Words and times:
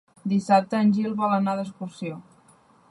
Dissabte 0.31 0.79
en 0.85 0.89
Gil 0.95 1.13
vol 1.21 1.37
anar 1.37 1.55
d'excursió. 1.61 2.21